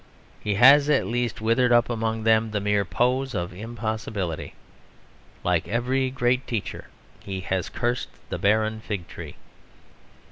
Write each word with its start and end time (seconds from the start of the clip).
He 0.39 0.55
has 0.55 0.89
at 0.89 1.05
least 1.05 1.41
withered 1.41 1.71
up 1.71 1.87
among 1.87 2.23
them 2.23 2.49
the 2.49 2.59
mere 2.59 2.83
pose 2.83 3.35
of 3.35 3.53
impossibility. 3.53 4.55
Like 5.43 5.67
every 5.67 6.09
great 6.09 6.47
teacher, 6.47 6.87
he 7.19 7.41
has 7.41 7.69
cursed 7.69 8.09
the 8.29 8.39
barren 8.39 8.79
fig 8.79 9.07
tree. 9.07 9.35